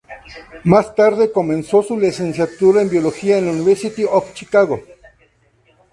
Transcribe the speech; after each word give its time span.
Más 0.63 0.95
tarde, 0.95 1.31
comenzó 1.31 1.83
su 1.83 1.95
licenciatura 1.95 2.81
en 2.81 2.89
biología 2.89 3.37
en 3.37 3.45
la 3.45 3.51
University 3.51 4.03
of 4.03 4.33
Chicago. 4.33 4.81